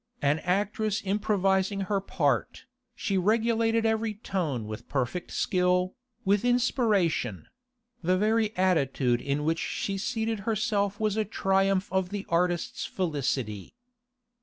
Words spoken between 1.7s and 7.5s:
her part, she regulated every tone with perfect skill, with inspiration;